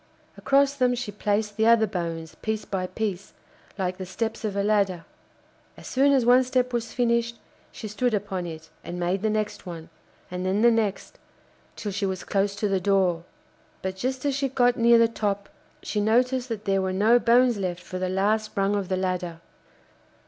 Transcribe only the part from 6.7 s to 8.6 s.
was finished she stood upon